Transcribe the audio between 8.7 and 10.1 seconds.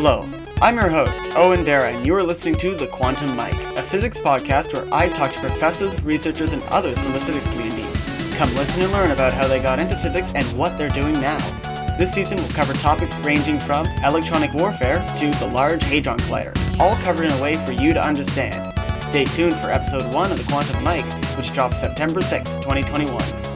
and learn about how they got into